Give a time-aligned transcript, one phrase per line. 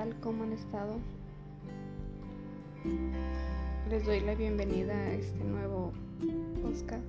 [0.00, 0.16] tal?
[0.20, 0.96] ¿Cómo han estado?
[3.90, 5.92] Les doy la bienvenida a este nuevo
[6.62, 7.04] podcast.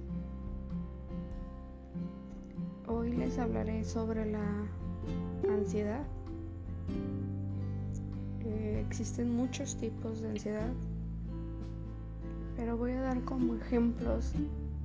[2.88, 4.44] Hoy les hablaré sobre la
[5.50, 6.04] ansiedad.
[8.44, 10.74] Eh, existen muchos tipos de ansiedad,
[12.58, 14.34] pero voy a dar como ejemplos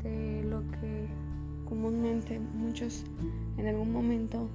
[0.05, 1.09] de lo que
[1.69, 3.05] comúnmente muchos
[3.59, 4.49] en algún momento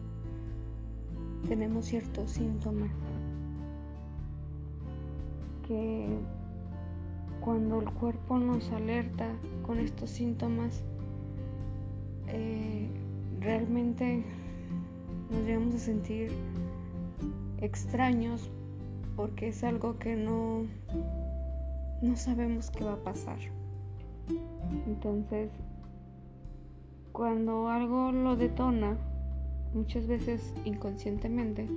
[1.50, 2.92] tenemos ciertos síntomas
[7.42, 9.28] cuando el cuerpo nos alerta
[9.66, 10.84] con estos síntomas
[12.28, 12.88] eh,
[13.40, 14.24] realmente
[15.30, 16.32] nos llegamos a sentir
[17.60, 18.50] extraños
[19.16, 20.66] porque es algo que no
[22.02, 23.38] no sabemos qué va a pasar.
[24.88, 25.52] Entonces
[27.12, 28.98] cuando algo lo detona
[29.74, 31.68] muchas veces inconscientemente,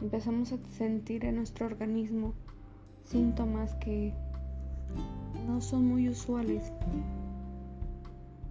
[0.00, 2.34] empezamos a sentir en nuestro organismo
[3.08, 4.12] síntomas que
[5.46, 6.70] no son muy usuales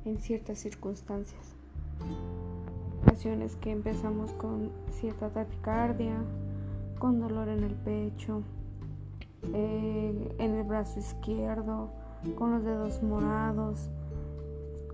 [0.03, 1.55] en ciertas circunstancias.
[3.03, 6.15] Ocasiones que empezamos con cierta taquicardia,
[6.97, 8.41] con dolor en el pecho,
[9.53, 11.91] eh, en el brazo izquierdo,
[12.35, 13.89] con los dedos morados,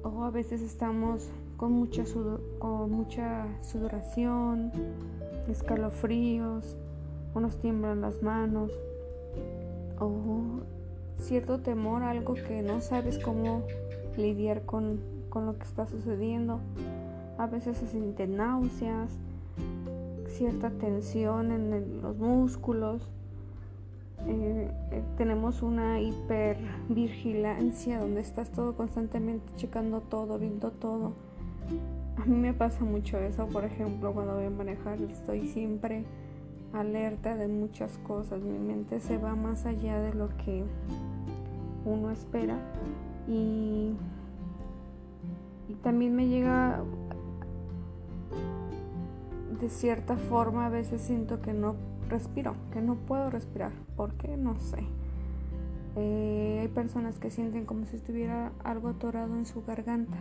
[0.03, 2.03] o a veces estamos con mucha,
[2.59, 4.71] con mucha sudoración,
[5.47, 6.75] escalofríos,
[7.33, 8.71] o nos tiemblan las manos,
[9.99, 10.63] o
[11.17, 13.63] cierto temor, algo que no sabes cómo
[14.17, 14.99] lidiar con,
[15.29, 16.59] con lo que está sucediendo.
[17.37, 19.09] A veces se sienten náuseas,
[20.27, 23.09] cierta tensión en los músculos.
[24.25, 31.13] Eh, eh, tenemos una hipervigilancia donde estás todo constantemente checando todo, viendo todo.
[32.17, 36.05] A mí me pasa mucho eso, por ejemplo, cuando voy a manejar, estoy siempre
[36.73, 38.41] alerta de muchas cosas.
[38.41, 40.63] Mi mente se va más allá de lo que
[41.85, 42.57] uno espera
[43.27, 43.95] y,
[45.81, 46.81] también me llega
[49.59, 51.75] de cierta forma a veces siento que no
[52.09, 53.71] respiro, que no puedo respirar.
[53.97, 54.37] ¿Por qué?
[54.37, 54.83] No sé.
[55.95, 60.17] Eh, hay personas que sienten como si estuviera algo atorado en su garganta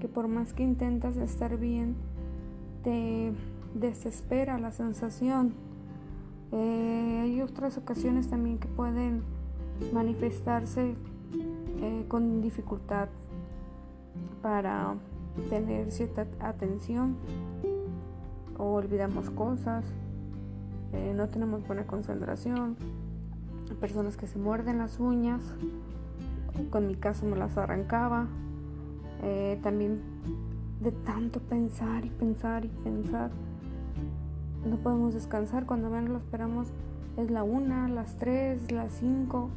[0.00, 1.96] que por más que intentas estar bien,
[2.84, 3.32] te
[3.74, 5.54] desespera la sensación.
[6.52, 9.22] Eh, hay otras ocasiones también que pueden
[9.92, 10.94] manifestarse
[11.80, 13.08] eh, con dificultad
[14.42, 14.94] para
[15.50, 17.16] tener cierta atención
[18.58, 19.84] o olvidamos cosas,
[20.92, 22.76] eh, no tenemos buena concentración,
[23.80, 25.42] personas que se muerden las uñas,
[26.70, 28.26] con mi caso me las arrancaba,
[29.22, 30.00] eh, también
[30.80, 33.30] de tanto pensar y pensar y pensar.
[34.66, 35.66] No podemos descansar.
[35.66, 36.68] Cuando menos lo esperamos
[37.16, 39.50] es la una, las tres, las cinco.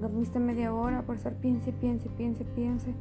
[0.00, 2.94] Dormiste media hora por estar piense, piense, piense, piense.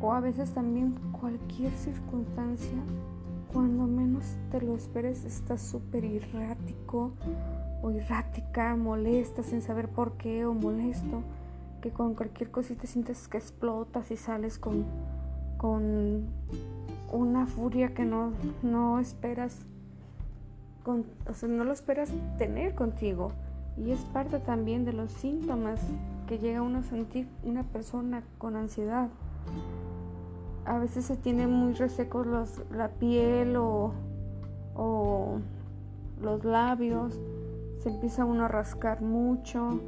[0.00, 2.78] O a veces también cualquier circunstancia,
[3.52, 7.12] cuando menos te lo esperes, estás súper errático
[7.82, 11.22] o errática, molesta sin saber por qué o molesto
[11.80, 14.84] que con cualquier cosita sientes que explotas y sales con,
[15.56, 16.26] con
[17.10, 18.32] una furia que no,
[18.62, 19.66] no esperas,
[20.82, 23.32] con, o sea, no lo esperas tener contigo.
[23.76, 25.80] Y es parte también de los síntomas
[26.26, 29.08] que llega uno a sentir una persona con ansiedad.
[30.64, 33.92] A veces se tiene muy resecos los, la piel o,
[34.74, 35.38] o
[36.20, 37.18] los labios,
[37.82, 39.80] se empieza uno a rascar mucho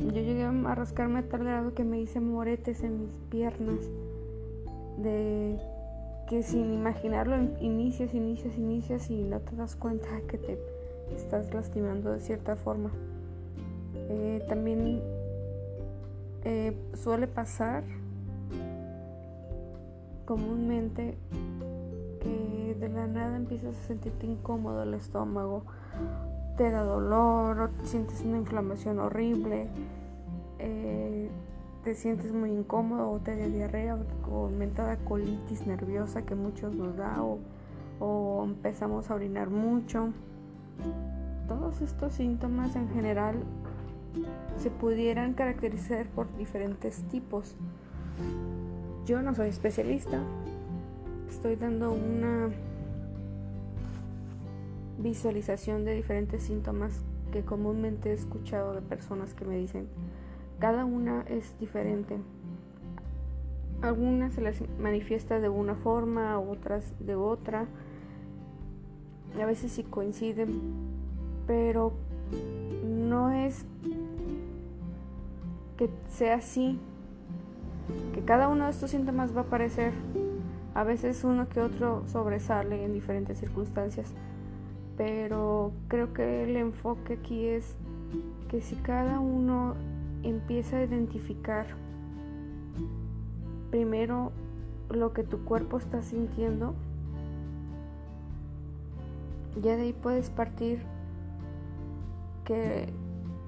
[0.00, 3.78] yo llegué a rascarme a tal grado que me hice moretes en mis piernas.
[4.98, 5.58] De
[6.32, 10.58] que sin imaginarlo inicias, inicias, inicias y no te das cuenta que te
[11.14, 12.90] estás lastimando de cierta forma.
[13.94, 15.02] Eh, también
[16.44, 17.84] eh, suele pasar
[20.24, 21.18] comúnmente
[22.22, 25.64] que de la nada empiezas a sentirte incómodo el estómago
[26.56, 29.66] te da dolor o te sientes una inflamación horrible,
[30.58, 31.28] eh,
[31.84, 33.98] te sientes muy incómodo o te da diarrea
[34.30, 37.38] o aumentada colitis nerviosa que muchos nos da o,
[37.98, 40.12] o empezamos a orinar mucho.
[41.48, 43.36] Todos estos síntomas en general
[44.56, 47.56] se pudieran caracterizar por diferentes tipos.
[49.04, 50.22] Yo no soy especialista,
[51.28, 52.50] estoy dando una
[54.98, 57.02] visualización de diferentes síntomas
[57.32, 59.88] que comúnmente he escuchado de personas que me dicen,
[60.62, 62.18] cada una es diferente.
[63.80, 67.66] Algunas se les manifiesta de una forma, otras de otra.
[69.40, 70.60] a veces sí coinciden,
[71.48, 71.94] pero
[72.86, 73.64] no es
[75.76, 76.78] que sea así,
[78.14, 79.92] que cada uno de estos síntomas va a aparecer,
[80.74, 84.12] a veces uno que otro sobresale en diferentes circunstancias,
[84.96, 87.74] pero creo que el enfoque aquí es
[88.48, 89.74] que si cada uno
[90.22, 91.66] empieza a identificar
[93.70, 94.32] primero
[94.90, 96.74] lo que tu cuerpo está sintiendo,
[99.60, 100.82] ya de ahí puedes partir
[102.44, 102.92] que,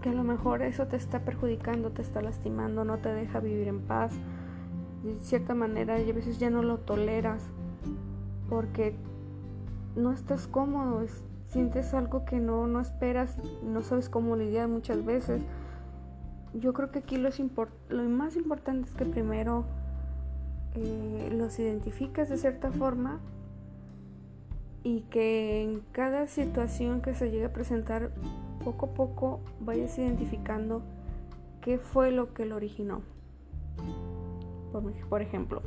[0.03, 3.69] que, a lo mejor eso te está perjudicando, te está lastimando, no te deja vivir
[3.69, 4.13] en paz.
[5.03, 7.43] De cierta manera, y a veces ya no lo toleras
[8.49, 8.95] porque
[9.97, 11.05] no estás cómodo,
[11.47, 15.43] sientes algo que no, no esperas, no sabes cómo lidiar muchas veces.
[16.55, 17.31] Yo creo que aquí lo,
[18.09, 19.65] más importante es que primero
[20.75, 23.21] eh, los identificas de cierta forma
[24.85, 28.13] y que en cada situación que se llegue a presentar
[28.65, 30.83] poco a poco vayas identificando
[31.61, 33.03] qué fue lo que lo originó.
[35.09, 35.63] Por, ejemplo,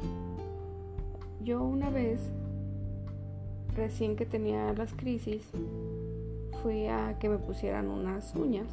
[1.41, 2.29] yo una vez,
[3.73, 5.49] recién que tenía las crisis,
[6.61, 8.67] fui a que me pusieran unas uñas.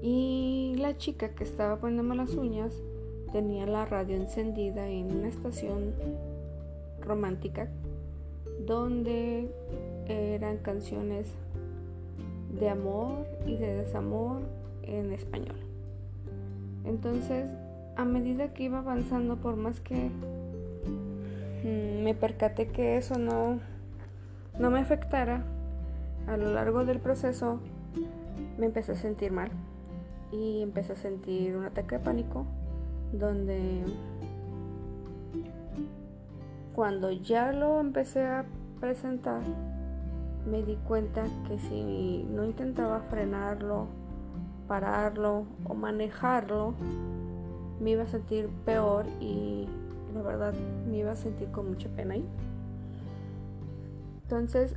[0.00, 2.72] Y la chica que estaba poniéndome las uñas
[3.32, 5.94] tenía la radio encendida en una estación
[7.00, 7.68] romántica
[8.66, 9.50] donde
[10.06, 11.28] eran canciones
[12.58, 14.42] de amor y de desamor
[14.82, 15.56] en español.
[16.84, 17.46] Entonces,
[17.96, 20.10] a medida que iba avanzando, por más que
[21.64, 23.58] mm, me percaté que eso no,
[24.58, 25.44] no me afectara,
[26.26, 27.58] a lo largo del proceso
[28.58, 29.50] me empecé a sentir mal
[30.32, 32.46] y empecé a sentir un ataque de pánico
[33.12, 33.84] donde
[36.74, 38.44] cuando ya lo empecé a
[38.80, 39.42] presentar
[40.48, 43.86] me di cuenta que si no intentaba frenarlo,
[44.66, 46.74] pararlo o manejarlo,
[47.80, 49.68] me iba a sentir peor y
[50.14, 50.54] la verdad
[50.88, 52.24] me iba a sentir con mucha pena ahí.
[54.22, 54.74] Entonces,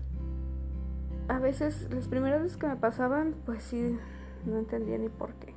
[1.28, 3.98] a veces las primeras veces que me pasaban, pues sí,
[4.46, 5.54] no entendía ni por qué.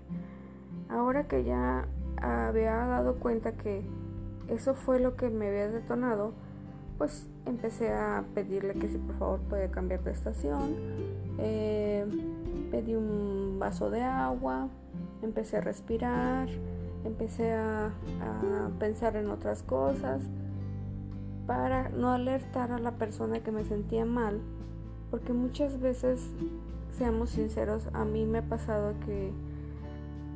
[0.88, 1.86] Ahora que ya
[2.16, 3.82] había dado cuenta que
[4.48, 6.32] eso fue lo que me había detonado,
[6.98, 10.74] pues empecé a pedirle que si por favor podía cambiar de estación.
[11.38, 12.06] Eh,
[12.70, 14.68] pedí un vaso de agua,
[15.22, 16.48] empecé a respirar,
[17.04, 20.22] empecé a, a pensar en otras cosas
[21.46, 24.40] para no alertar a la persona que me sentía mal,
[25.10, 26.30] porque muchas veces,
[26.96, 29.32] seamos sinceros, a mí me ha pasado que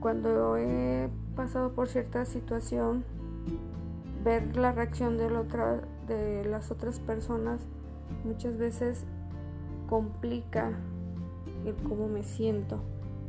[0.01, 3.05] cuando he pasado por cierta situación,
[4.25, 7.61] ver la reacción de, otra, de las otras personas
[8.25, 9.05] muchas veces
[9.89, 10.73] complica
[11.65, 12.81] el cómo me siento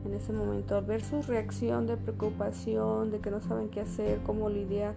[0.06, 0.82] en ese momento.
[0.82, 4.96] Ver su reacción de preocupación, de que no saben qué hacer, cómo lidiar,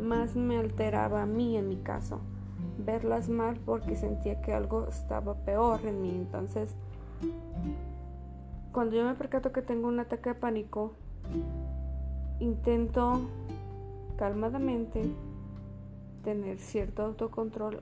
[0.00, 2.20] más me alteraba a mí en mi caso.
[2.78, 6.10] Verlas mal porque sentía que algo estaba peor en mí.
[6.10, 6.74] Entonces,
[8.72, 10.92] cuando yo me percato que tengo un ataque de pánico,
[12.40, 13.22] intento
[14.16, 15.02] calmadamente
[16.22, 17.80] tener cierto autocontrol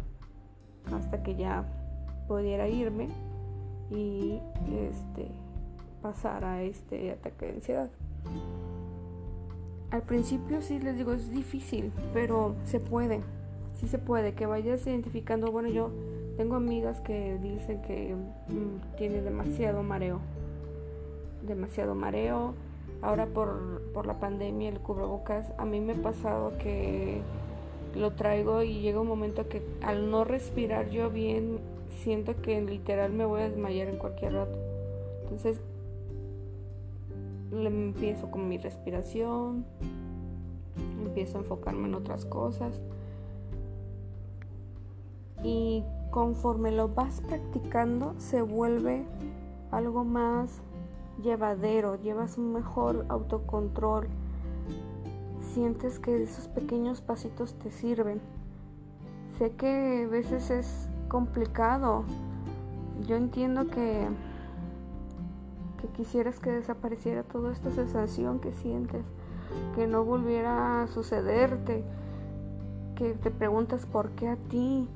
[0.94, 1.64] hasta que ya
[2.28, 3.08] pudiera irme
[3.90, 4.38] y
[4.90, 5.28] este
[6.02, 7.90] pasar a este ataque de ansiedad.
[9.90, 13.20] Al principio sí les digo es difícil, pero se puede,
[13.74, 15.90] sí se puede, que vayas identificando, bueno yo
[16.36, 20.20] tengo amigas que dicen que mm, tiene demasiado mareo
[21.46, 22.54] demasiado mareo.
[23.02, 27.20] Ahora por, por la pandemia, el cubrebocas, a mí me ha pasado que
[27.94, 31.60] lo traigo y llega un momento que al no respirar yo bien,
[32.02, 34.58] siento que literal me voy a desmayar en cualquier rato.
[35.22, 35.60] Entonces,
[37.52, 39.64] le empiezo con mi respiración,
[41.04, 42.80] empiezo a enfocarme en otras cosas.
[45.46, 49.06] Y conforme lo vas practicando, se vuelve
[49.70, 50.60] algo más
[51.22, 54.08] llevadero, llevas un mejor autocontrol,
[55.54, 58.20] sientes que esos pequeños pasitos te sirven.
[59.38, 62.02] Sé que a veces es complicado.
[63.06, 64.08] Yo entiendo que
[65.80, 69.04] que quisieras que desapareciera toda esta sensación que sientes,
[69.76, 71.84] que no volviera a sucederte,
[72.96, 74.88] que te preguntas por qué a ti.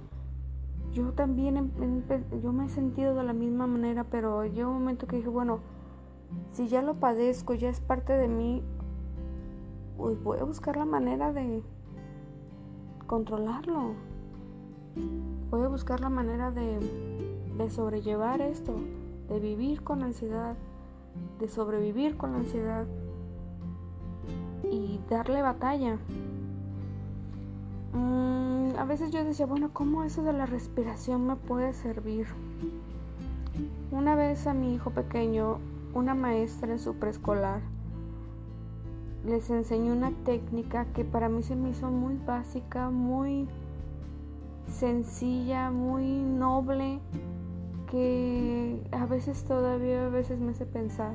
[0.92, 1.70] Yo también
[2.42, 5.60] yo me he sentido de la misma manera, pero llegó un momento que dije, bueno,
[6.52, 8.62] si ya lo padezco, ya es parte de mí,
[9.96, 11.62] pues voy a buscar la manera de
[13.06, 13.94] controlarlo.
[15.50, 16.80] voy a buscar la manera de,
[17.56, 18.74] de sobrellevar esto,
[19.28, 20.56] de vivir con ansiedad,
[21.38, 22.86] de sobrevivir con la ansiedad
[24.70, 25.98] y darle batalla.
[27.92, 32.26] Mm, a veces yo decía, bueno, ¿cómo eso de la respiración me puede servir?
[33.90, 35.58] Una vez a mi hijo pequeño,
[35.94, 37.60] una maestra en su preescolar,
[39.24, 43.48] les enseñó una técnica que para mí se me hizo muy básica, muy
[44.66, 47.00] sencilla, muy noble,
[47.90, 51.14] que a veces todavía a veces me hace pensar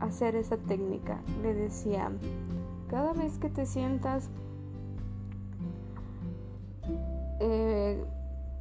[0.00, 1.20] hacer esa técnica.
[1.42, 2.12] Le decía,
[2.88, 4.28] cada vez que te sientas
[7.46, 8.02] eh,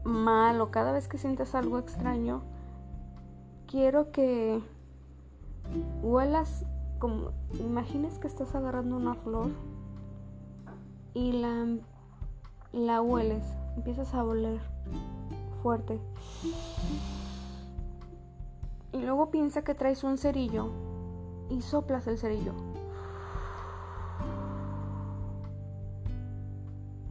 [0.03, 2.41] mal o cada vez que sientas algo extraño,
[3.65, 4.61] quiero que
[6.01, 6.65] huelas
[6.99, 9.51] como, imagines que estás agarrando una flor
[11.13, 11.65] y la,
[12.73, 13.45] la hueles,
[13.77, 14.59] empiezas a oler
[15.61, 16.01] fuerte.
[18.91, 20.71] Y luego piensa que traes un cerillo
[21.49, 22.53] y soplas el cerillo.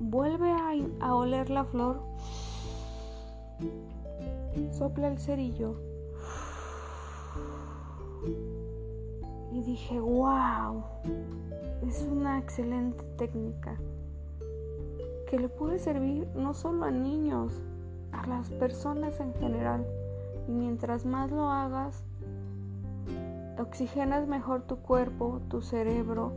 [0.04, 2.00] Vuelve a, a oler la flor.
[4.72, 5.76] Sopla el cerillo.
[9.52, 10.82] Y dije, wow,
[11.86, 13.76] es una excelente técnica
[15.30, 17.62] que le puede servir no solo a niños,
[18.10, 19.86] a las personas en general.
[20.48, 22.02] Y mientras más lo hagas,
[23.56, 26.32] oxigenas mejor tu cuerpo, tu cerebro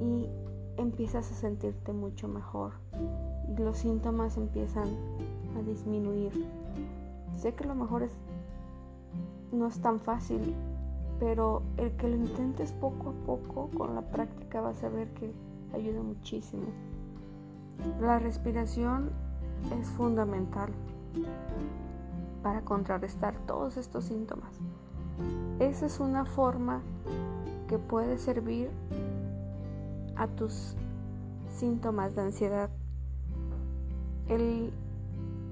[0.00, 0.28] y
[0.76, 2.72] empiezas a sentirte mucho mejor.
[3.56, 4.88] Los síntomas empiezan
[5.58, 6.32] a disminuir.
[7.36, 8.12] Sé que lo mejor es
[9.52, 10.54] no es tan fácil,
[11.18, 15.32] pero el que lo intentes poco a poco con la práctica vas a ver que
[15.72, 16.64] ayuda muchísimo.
[18.00, 19.10] La respiración
[19.80, 20.70] es fundamental
[22.42, 24.58] para contrarrestar todos estos síntomas.
[25.58, 26.82] Esa es una forma
[27.68, 28.70] que puede servir
[30.16, 30.76] a tus
[31.48, 32.70] síntomas de ansiedad.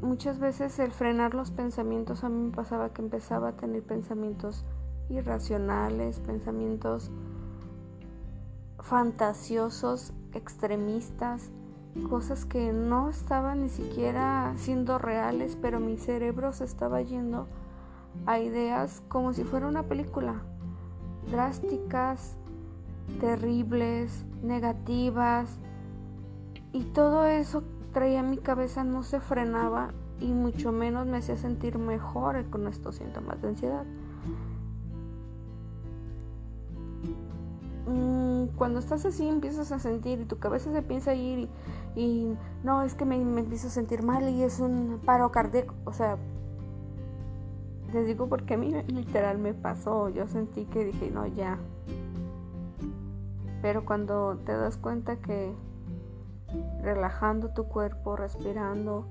[0.03, 4.65] muchas veces el frenar los pensamientos a mí me pasaba que empezaba a tener pensamientos
[5.09, 7.11] irracionales, pensamientos
[8.81, 11.51] fantasiosos, extremistas,
[12.09, 17.47] cosas que no estaban ni siquiera siendo reales, pero mi cerebro se estaba yendo
[18.27, 20.43] a ideas como si fuera una película,
[21.31, 22.37] drásticas,
[23.21, 25.59] terribles, negativas,
[26.73, 31.79] y todo eso traía mi cabeza, no se frenaba y mucho menos me hacía sentir
[31.79, 33.85] mejor con estos síntomas de ansiedad.
[37.87, 41.49] Mm, cuando estás así empiezas a sentir y tu cabeza se piensa ir
[41.95, 42.35] y,
[42.65, 45.75] no, es que me, me, empiezo a sentir mal y es un paro cardíaco.
[45.85, 46.17] O sea,
[47.93, 50.09] les digo porque a mí literal me pasó.
[50.09, 51.59] Yo sentí que dije, no, ya.
[53.65, 55.55] Pero cuando te das cuenta que
[56.83, 59.07] relajando tu cuerpo, respirando,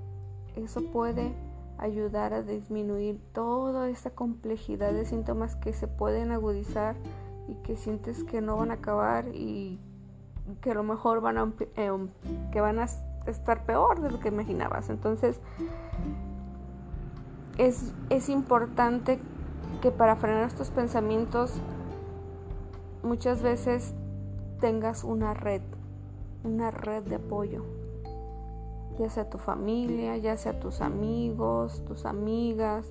[0.55, 1.33] eso puede
[1.79, 6.95] ayudar a disminuir toda esta complejidad de síntomas que se pueden agudizar
[7.48, 9.79] y que sientes que no van a acabar y
[10.62, 12.10] que a lo mejor van a, eh, um,
[12.51, 12.86] que van a
[13.25, 14.91] estar peor de lo que imaginabas.
[14.91, 15.41] Entonces,
[17.57, 19.19] es, es importante
[19.81, 21.60] que para frenar estos pensamientos
[23.01, 23.95] muchas veces
[24.63, 25.62] tengas una red,
[26.46, 27.65] una red de apoyo,
[28.98, 32.89] ya sea tu familia, ya sea tus amigos, tus amigas,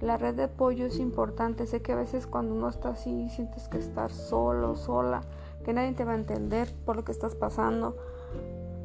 [0.00, 1.66] la red de apoyo es importante.
[1.66, 5.20] Sé que a veces cuando uno está así sientes que estar solo, sola,
[5.62, 7.98] que nadie te va a entender por lo que estás pasando.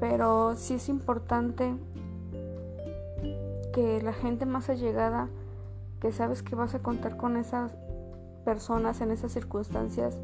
[0.02, 1.74] Pero sí es importante
[3.72, 5.30] que la gente más allegada,
[6.02, 7.78] que sabes que vas a contar con esas
[8.44, 10.20] personas en esas circunstancias,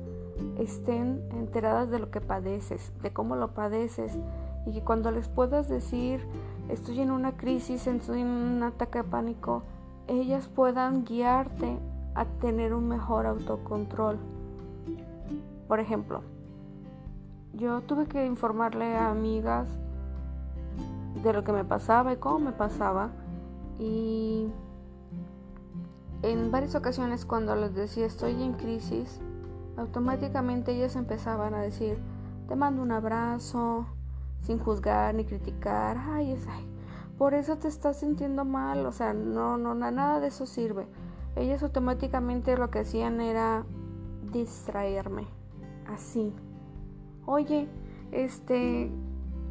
[0.57, 4.17] estén enteradas de lo que padeces, de cómo lo padeces
[4.65, 6.25] y que cuando les puedas decir
[6.69, 9.63] estoy en una crisis, estoy en un ataque de pánico,
[10.07, 11.77] ellas puedan guiarte
[12.15, 14.17] a tener un mejor autocontrol.
[15.67, 16.21] Por ejemplo,
[17.53, 19.67] yo tuve que informarle a amigas
[21.23, 23.09] de lo que me pasaba y cómo me pasaba.
[23.79, 24.47] Y
[26.21, 29.21] en varias ocasiones cuando les decía estoy en crisis,
[29.77, 31.97] automáticamente ellas empezaban a decir,
[32.47, 33.85] te mando un abrazo,
[34.41, 36.65] sin juzgar ni criticar, ay, es, ay,
[37.17, 40.87] por eso te estás sintiendo mal, o sea, no, no, nada de eso sirve.
[41.35, 43.65] Ellas automáticamente lo que hacían era
[44.31, 45.27] distraerme,
[45.87, 46.33] así.
[47.25, 47.67] Oye,
[48.11, 48.91] este,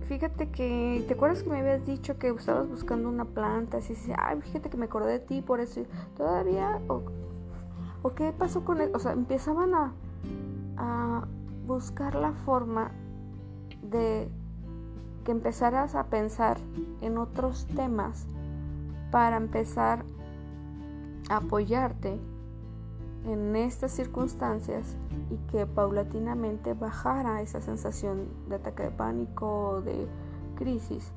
[0.03, 3.79] fíjate que, ¿te acuerdas que me habías dicho que estabas buscando una planta?
[3.79, 5.83] Así, así, ay, fíjate que me acordé de ti por eso.
[6.17, 7.03] Todavía, o,
[8.03, 9.95] o qué pasó con él, o sea, empezaban a,
[10.77, 11.27] a
[11.67, 12.91] buscar la forma
[13.83, 14.31] de
[15.25, 16.59] que empezaras a pensar
[17.01, 18.27] en otros temas
[19.11, 20.05] para empezar
[21.31, 22.21] a apoyarte
[23.27, 24.97] en estas circunstancias
[25.31, 30.07] y que paulatinamente bajara esa sensación de ataque de pánico o de
[30.57, 31.11] crisis.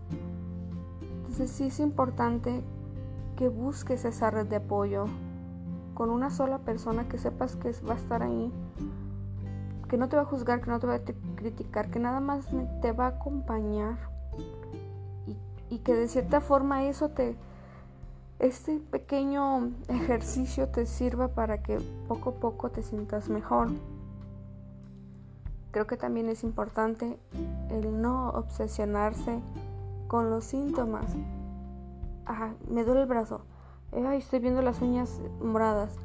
[1.01, 2.63] Entonces sí es importante
[3.35, 5.05] que busques esa red de apoyo
[5.93, 8.51] con una sola persona que sepas que va a estar ahí,
[9.87, 11.01] que no te va a juzgar, que no te va a
[11.35, 12.47] criticar, que nada más
[12.81, 13.97] te va a acompañar
[15.69, 17.35] y, que de cierta forma eso te,
[18.39, 23.69] este pequeño ejercicio te sirva para que poco a poco te sientas mejor.
[25.71, 27.19] Creo que también es importante
[27.69, 29.39] el no obsesionarse
[30.07, 31.15] con los síntomas.
[32.25, 33.41] Ah, me duele el brazo.
[33.91, 35.95] Ay, estoy viendo las uñas moradas.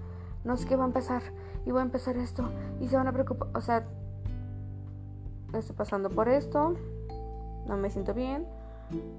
[0.44, 1.22] No sé qué va a empezar.
[1.66, 2.44] Y voy a empezar esto.
[2.80, 3.48] Y se van a preocupar.
[3.54, 3.86] O sea,
[5.54, 6.74] estoy pasando por esto.
[7.66, 8.46] No me siento bien.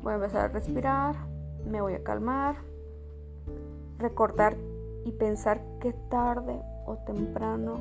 [0.01, 1.15] Voy a empezar a respirar.
[1.65, 2.55] Me voy a calmar
[4.03, 4.55] recordar
[5.05, 7.79] y pensar que tarde o temprano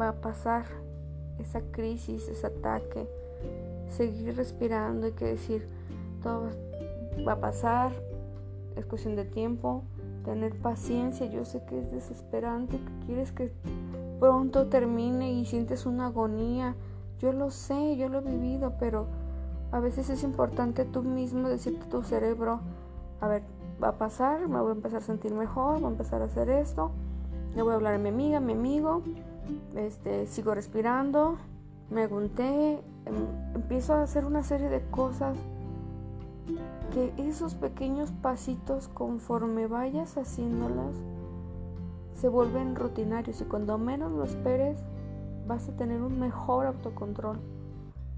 [0.00, 0.64] va a pasar
[1.38, 3.08] esa crisis, ese ataque,
[3.88, 5.68] seguir respirando y que decir,
[6.22, 6.48] todo
[7.26, 7.92] va a pasar,
[8.76, 9.84] es cuestión de tiempo,
[10.24, 13.52] tener paciencia, yo sé que es desesperante, que quieres que
[14.18, 16.74] pronto termine y sientes una agonía,
[17.18, 19.06] yo lo sé, yo lo he vivido, pero
[19.72, 22.60] a veces es importante tú mismo decirte a tu cerebro,
[23.20, 23.42] a ver,
[23.82, 26.48] va a pasar, me voy a empezar a sentir mejor, voy a empezar a hacer
[26.48, 26.90] esto,
[27.54, 29.02] le voy a hablar a mi amiga, a mi amigo,
[29.74, 31.36] este, sigo respirando,
[31.90, 33.14] me agunté, em,
[33.54, 35.36] empiezo a hacer una serie de cosas
[36.92, 40.96] que esos pequeños pasitos conforme vayas haciéndolas
[42.20, 44.82] se vuelven rutinarios y cuando menos lo esperes
[45.46, 47.38] vas a tener un mejor autocontrol.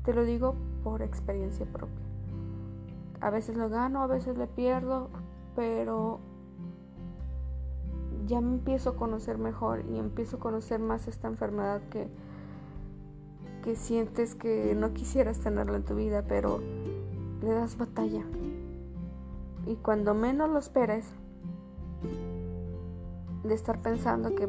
[0.05, 2.07] Te lo digo por experiencia propia.
[3.21, 5.11] A veces lo gano, a veces le pierdo,
[5.55, 6.19] pero
[8.27, 12.09] ya me empiezo a conocer mejor y empiezo a conocer más esta enfermedad que,
[13.63, 16.61] que sientes que no quisieras tenerla en tu vida, pero
[17.43, 18.25] le das batalla.
[19.67, 21.05] Y cuando menos lo esperes,
[23.42, 24.48] de estar pensando que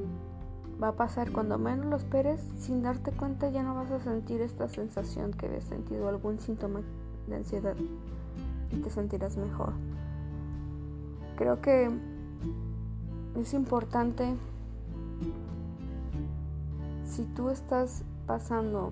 [0.82, 4.42] va a pasar, cuando menos lo esperes, sin darte cuenta ya no vas a sentir
[4.42, 6.82] esta sensación que habías sentido, algún síntoma
[7.28, 7.76] de ansiedad
[8.72, 9.74] y te sentirás mejor.
[11.38, 11.90] Creo que
[13.36, 14.36] es importante
[17.06, 18.92] si tú estás pasando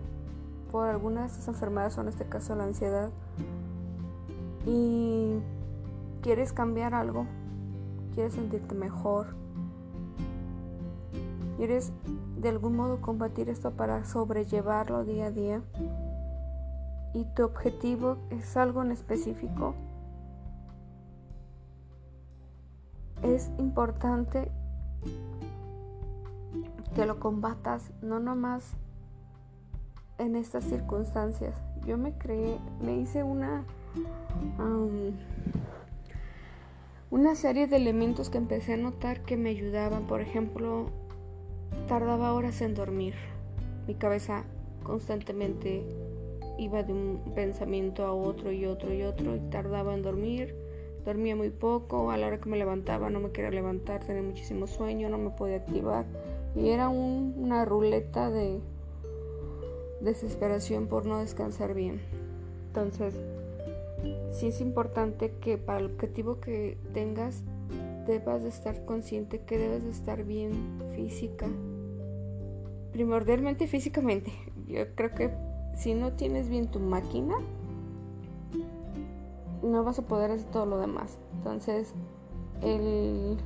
[0.71, 3.09] por alguna de estas enfermedades o en este caso la ansiedad
[4.65, 5.39] y
[6.21, 7.25] quieres cambiar algo,
[8.13, 9.27] quieres sentirte mejor,
[11.60, 11.91] quieres
[12.38, 15.62] de algún modo combatir esto para sobrellevarlo día a día
[17.13, 19.76] y tu objetivo es algo en específico,
[23.24, 24.50] es importante
[26.95, 28.78] que lo combatas, no nomás
[30.17, 31.62] en estas circunstancias.
[31.86, 33.65] Yo me creé, me hice una
[37.10, 40.08] una serie de elementos que empecé a notar que me ayudaban.
[40.08, 40.89] Por ejemplo,
[41.88, 43.15] tardaba horas en dormir.
[43.88, 44.43] Mi cabeza
[44.84, 45.84] constantemente
[46.58, 50.55] iba de un pensamiento a otro y otro y otro y tardaba en dormir
[51.05, 54.67] Dormía muy poco, a la hora que me levantaba no me quería levantar, tenía muchísimo
[54.67, 56.05] sueño, no me podía activar.
[56.55, 58.60] Y era una ruleta de
[60.01, 62.01] desesperación por no descansar bien.
[62.67, 63.15] Entonces,
[64.32, 67.43] sí es importante que para el objetivo que tengas
[68.05, 71.47] debas de estar consciente que debes de estar bien física.
[72.91, 74.31] Primordialmente físicamente.
[74.67, 75.31] Yo creo que
[75.75, 77.35] si no tienes bien tu máquina,
[79.62, 81.17] no vas a poder hacer todo lo demás.
[81.33, 81.93] Entonces,
[82.62, 83.38] el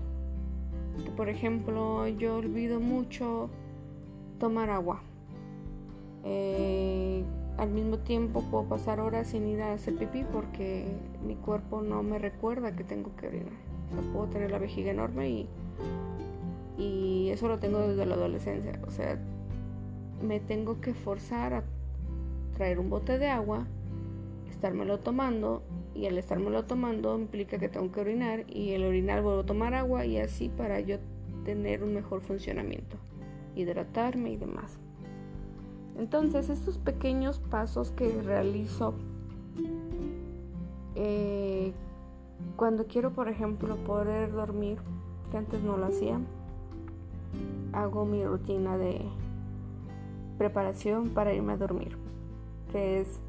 [1.15, 3.49] por ejemplo, yo olvido mucho
[4.39, 5.01] tomar agua.
[6.23, 7.23] Eh,
[7.57, 10.87] al mismo tiempo puedo pasar horas sin ir a hacer pipí porque
[11.25, 13.72] mi cuerpo no me recuerda que tengo que orinar.
[14.11, 15.49] Puedo tener la vejiga enorme y,
[16.77, 18.79] y eso lo tengo desde la adolescencia.
[18.87, 19.19] O sea,
[20.21, 21.63] me tengo que forzar a
[22.55, 23.65] traer un bote de agua,
[24.49, 25.63] estármelo tomando
[25.95, 29.73] y al estármelo tomando implica que tengo que orinar y el orinar vuelvo a tomar
[29.73, 30.97] agua y así para yo
[31.45, 32.97] tener un mejor funcionamiento,
[33.55, 34.79] hidratarme y demás.
[35.97, 38.95] Entonces estos pequeños pasos que realizo
[40.95, 41.73] Eh,
[42.55, 44.77] cuando quiero, por ejemplo, poder dormir,
[45.31, 46.19] que antes no lo hacía,
[47.73, 49.01] hago mi rutina de
[50.37, 51.97] preparación para irme a dormir,
[52.71, 53.19] que es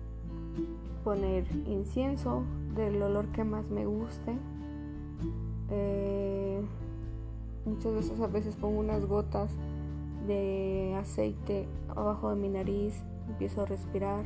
[1.03, 2.43] poner incienso
[2.75, 4.35] del olor que más me guste.
[5.71, 6.61] Eh,
[7.65, 9.51] muchas veces a veces pongo unas gotas
[10.27, 14.25] de aceite abajo de mi nariz, empiezo a respirar,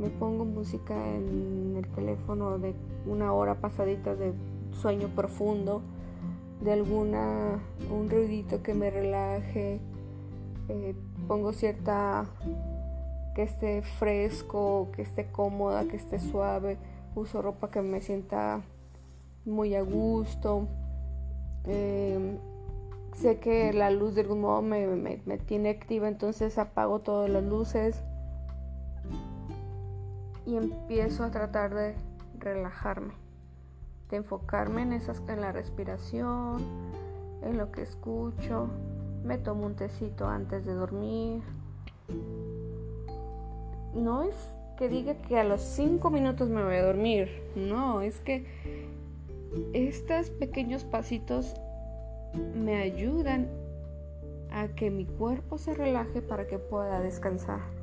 [0.00, 2.74] me pongo música en el teléfono de
[3.06, 4.32] una hora pasadita de
[4.72, 5.82] sueño profundo,
[6.62, 7.60] de alguna
[7.90, 9.78] un ruidito que me relaje,
[10.68, 10.94] eh,
[11.28, 12.26] pongo cierta
[13.34, 16.78] que esté fresco, que esté cómoda, que esté suave,
[17.14, 18.62] uso ropa que me sienta
[19.44, 20.66] muy a gusto.
[21.64, 22.38] Em,
[23.12, 27.44] sé que la luz de algún modo me, me, tiene activa, entonces apago todas las
[27.44, 28.02] luces
[30.50, 31.94] y empiezo a tratar de
[32.40, 33.14] relajarme,
[34.10, 36.60] de enfocarme en, esas, en la respiración,
[37.42, 38.68] en lo que escucho.
[39.22, 41.42] Me tomo un tecito antes de dormir.
[43.94, 44.34] No es
[44.76, 47.28] que diga que a los 5 minutos me voy a dormir.
[47.54, 48.44] No, es que
[49.72, 51.54] estos pequeños pasitos
[52.56, 53.48] me ayudan
[54.50, 57.79] a que mi cuerpo se relaje para que pueda descansar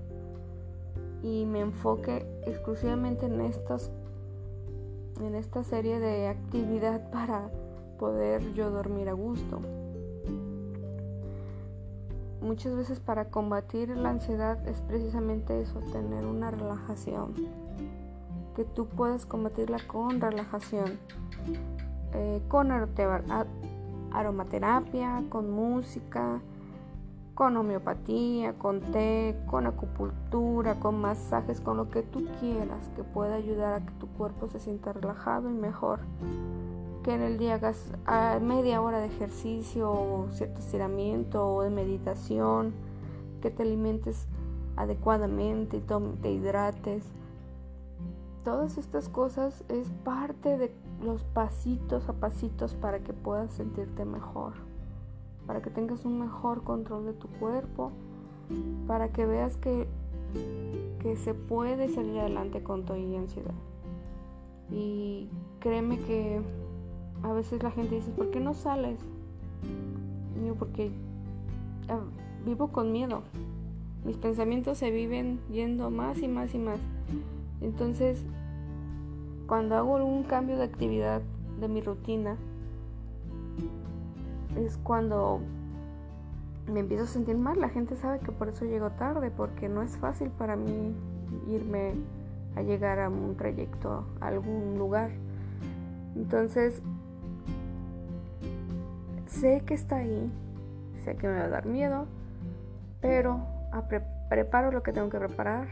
[1.24, 3.92] y me enfoque exclusivamente en estas
[5.22, 7.50] en esta serie de actividad para
[7.98, 9.62] poder yo dormir a gusto.
[12.42, 17.34] Muchas veces para combatir la ansiedad es precisamente eso, tener una relajación.
[18.56, 21.00] Que tú puedas combatirla con relajación,
[22.14, 22.72] eh, con
[24.12, 26.40] aromaterapia, con música,
[27.38, 33.36] con homeopatía, con té, con acupuntura, con masajes, con lo que tú quieras que pueda
[33.36, 36.00] ayudar a que tu cuerpo se sienta relajado y mejor.
[37.04, 37.92] Que en el día hagas
[38.42, 42.74] media hora de ejercicio o cierto estiramiento o de meditación,
[43.40, 44.26] que te alimentes
[44.76, 45.82] adecuadamente y
[46.20, 47.04] te hidrates.
[48.44, 54.54] Todas estas cosas es parte de los pasitos a pasitos para que puedas sentirte mejor
[55.48, 57.92] para que tengas un mejor control de tu cuerpo,
[58.86, 59.88] para que veas que,
[61.00, 63.56] que se puede salir adelante con tu ansiedad.
[64.70, 65.30] Y
[65.60, 66.42] créeme que
[67.24, 69.00] a veces la gente dice, ¿por qué no sales?
[70.46, 70.92] Yo, porque
[71.90, 72.02] ah,
[72.46, 73.24] vivo con miedo.
[74.06, 76.80] Mis pensamientos se viven yendo más y más y más.
[77.62, 78.24] Entonces,
[79.48, 81.22] cuando hago un cambio de actividad
[81.60, 82.38] de mi rutina,
[84.58, 85.40] es cuando
[86.72, 87.60] me empiezo a sentir mal.
[87.60, 90.96] La gente sabe que por eso llego tarde, porque no es fácil para mí
[91.48, 91.94] irme
[92.56, 95.12] a llegar a un trayecto a algún lugar.
[96.16, 96.82] Entonces,
[99.28, 100.32] sé que está ahí,
[101.04, 102.08] sé que me va a dar miedo,
[103.02, 103.40] pero
[104.30, 105.68] preparo lo que tengo que preparar,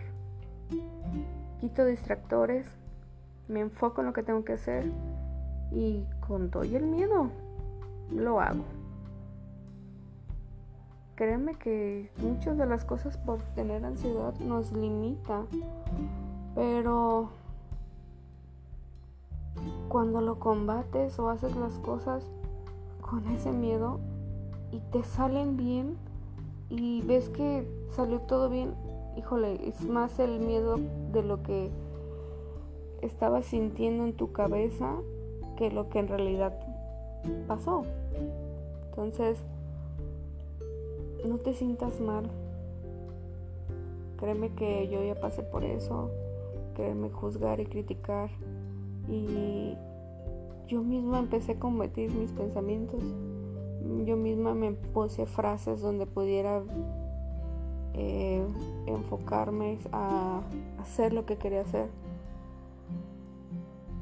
[1.59, 2.67] quito distractores,
[3.47, 4.91] me enfoco en lo que tengo que hacer
[5.71, 7.31] y con todo y el miedo
[8.11, 8.63] lo hago.
[11.15, 15.45] Créeme que muchas de las cosas por tener ansiedad nos limita,
[16.53, 17.29] pero
[19.87, 22.29] cuando lo combates o haces las cosas
[22.99, 23.99] con ese miedo
[24.71, 25.95] y te salen bien
[26.69, 28.73] y ves que salió todo bien,
[29.15, 30.77] híjole, es más el miedo
[31.13, 31.71] de lo que
[33.01, 34.95] estabas sintiendo en tu cabeza
[35.55, 36.59] que lo que en realidad
[37.47, 37.83] pasó.
[38.89, 39.41] Entonces,
[41.25, 42.29] no te sientas mal.
[44.17, 46.09] Créeme que yo ya pasé por eso,
[46.73, 48.29] créeme juzgar y criticar.
[49.09, 49.75] Y
[50.67, 53.03] yo misma empecé a combatir mis pensamientos.
[54.05, 56.63] Yo misma me puse frases donde pudiera
[57.93, 58.43] eh,
[58.87, 60.41] enfocarme a
[60.79, 61.89] hacer lo que quería hacer.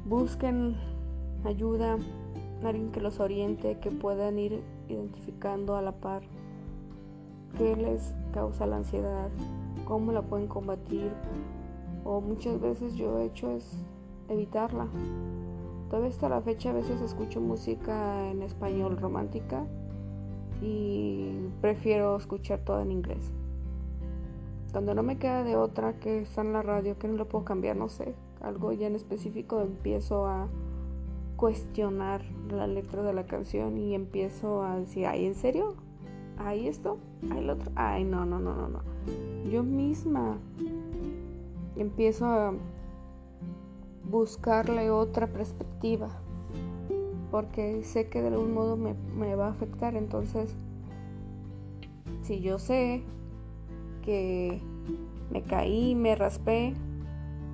[0.06, 0.76] Busquen
[1.44, 1.98] ayuda,
[2.64, 6.22] alguien que los oriente, que puedan ir identificando a la par
[7.56, 9.30] qué les causa la ansiedad,
[9.84, 11.10] cómo la pueden combatir
[12.04, 13.84] o muchas veces yo he hecho es
[14.28, 14.86] evitarla.
[15.88, 19.64] Todavía hasta la fecha a veces escucho música en español romántica
[20.60, 23.30] y prefiero escuchar todo en inglés.
[24.72, 27.44] Cuando no me queda de otra que está en la radio, que no lo puedo
[27.44, 30.48] cambiar, no sé, algo ya en específico, empiezo a
[31.36, 35.76] cuestionar la letra de la canción y empiezo a decir, ay, ¿en serio?
[36.38, 36.98] ¿Ay esto?
[37.30, 37.70] ¿Ay el otro?
[37.74, 38.80] Ay, no, no, no, no, no.
[39.50, 40.38] Yo misma
[41.76, 42.54] empiezo a,
[44.10, 46.08] buscarle otra perspectiva,
[47.30, 50.54] porque sé que de algún modo me, me va a afectar, entonces
[52.22, 53.02] si yo sé
[54.02, 54.60] que
[55.30, 56.74] me caí, me raspé,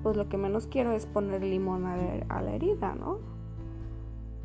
[0.03, 3.19] pues lo que menos quiero es poner limón a la, herida, ¿no?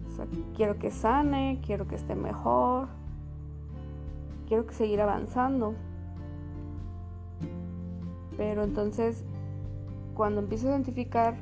[0.07, 2.88] O sea, quiero que sane, quiero que esté mejor,
[4.46, 5.74] quiero que seguir avanzando.
[8.37, 9.24] Pero entonces,
[10.14, 11.37] cuando empiezo a identificar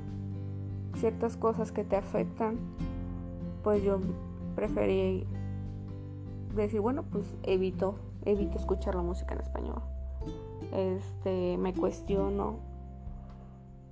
[0.97, 2.59] ciertas cosas que te afectan,
[3.63, 3.99] pues yo
[4.55, 5.27] preferí
[6.55, 9.83] decir, bueno, pues evito, evito escuchar la música en español.
[10.73, 12.57] Este, me cuestiono,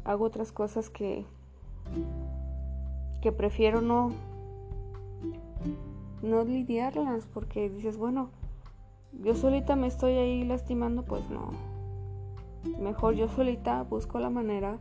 [0.05, 1.25] hago otras cosas que
[3.23, 4.13] que prefiero no
[6.23, 8.31] no lidiarlas porque dices, bueno,
[9.21, 11.51] yo solita me estoy ahí lastimando, pues no.
[12.81, 14.79] Mejor yo solita busco la manera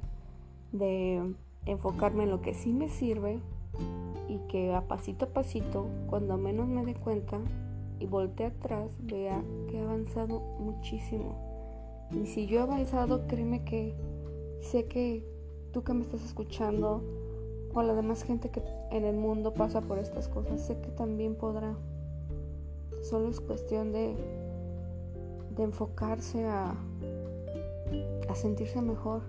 [0.72, 3.40] de enfocarme en lo que sí me sirve
[4.28, 7.40] y que a pasito a pasito, cuando menos me dé cuenta
[8.00, 11.36] y voltee atrás, vea que he avanzado muchísimo.
[12.12, 13.96] Y si yo he avanzado, créeme que
[14.62, 15.26] sé que
[15.72, 17.04] tú que me estás escuchando
[17.74, 21.36] o la demás gente que en el mundo pasa por estas cosas, sé que también
[21.36, 21.76] podrá.
[23.02, 24.16] Solo es cuestión de,
[25.56, 26.76] de enfocarse a,
[28.30, 29.22] a sentirse mejor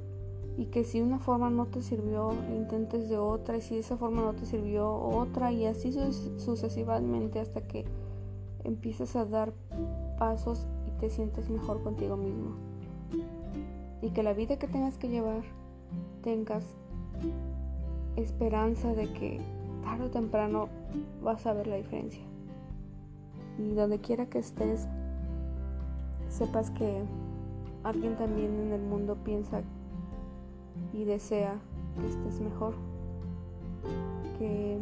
[0.56, 4.22] y que si una forma no te sirvió, intentes de otra y si esa forma
[4.22, 5.92] no te sirvió, otra y así
[6.36, 7.84] sucesivamente hasta que
[8.64, 9.52] empieces a dar
[10.18, 12.54] pasos y te sientes mejor contigo mismo
[14.02, 15.42] y que la vida que tengas que llevar
[16.22, 16.64] tengas
[18.16, 19.40] esperanza de que
[19.84, 20.68] tarde o temprano
[21.22, 22.31] vas a ver la diferencia.
[23.62, 24.88] Y donde quiera que estés,
[26.28, 27.04] sepas que
[27.84, 29.62] alguien también en el mundo piensa
[30.92, 31.60] y desea
[32.00, 32.74] que estés mejor.
[34.38, 34.78] Que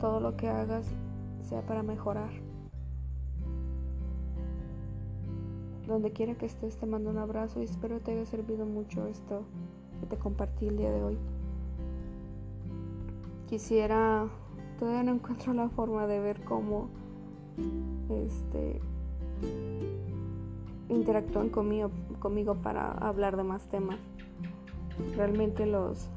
[0.00, 0.86] todo lo que hagas
[1.48, 2.30] sea para mejorar.
[5.86, 9.42] Donde quiera que estés te mando un abrazo y espero te haya servido mucho esto
[10.00, 11.18] que te compartí el día de hoy.
[13.48, 14.28] Quisiera,
[14.78, 16.88] todavía no encuentro la forma de ver cómo
[18.08, 18.80] este
[20.88, 21.90] interactúan conmigo,
[22.62, 23.98] para hablar de más temas.
[25.16, 26.08] Realmente los,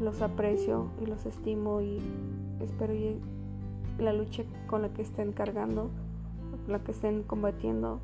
[0.00, 1.98] los aprecio y los estimo y
[2.60, 3.18] espero y
[3.98, 5.90] la lucha con la que estén cargando,
[6.64, 8.00] con la que estén combatiendo,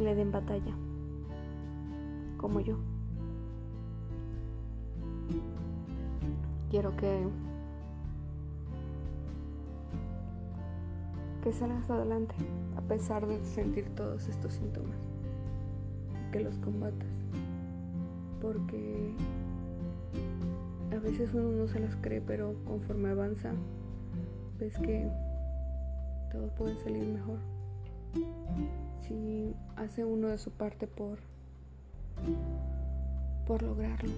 [0.00, 0.74] le den batalla,
[2.38, 2.76] como yo.
[6.70, 7.26] Quiero que
[11.42, 12.34] que salgas adelante
[12.76, 14.96] a pesar de sentir todos estos síntomas,
[16.32, 17.08] que los combatas,
[18.40, 19.14] porque
[20.92, 23.52] a veces uno no se las cree, pero conforme avanza,
[24.58, 25.08] ves que
[26.32, 27.38] todo puede salir mejor
[29.00, 31.18] si hace uno de su parte por
[33.46, 34.12] por lograrlo.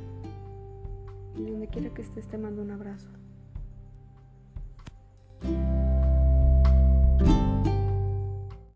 [1.36, 3.08] Y donde quiera que estés te mando un abrazo.